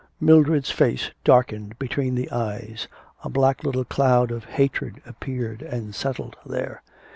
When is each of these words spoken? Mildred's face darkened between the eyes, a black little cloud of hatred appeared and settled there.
Mildred's 0.19 0.71
face 0.71 1.11
darkened 1.23 1.77
between 1.77 2.15
the 2.15 2.31
eyes, 2.31 2.87
a 3.23 3.29
black 3.29 3.63
little 3.63 3.85
cloud 3.85 4.31
of 4.31 4.45
hatred 4.45 4.99
appeared 5.05 5.61
and 5.61 5.93
settled 5.93 6.37
there. 6.43 6.81